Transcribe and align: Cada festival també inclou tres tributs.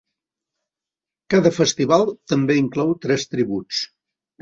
Cada 1.35 1.53
festival 1.59 2.07
també 2.35 2.59
inclou 2.65 2.99
tres 3.07 3.31
tributs. 3.33 3.89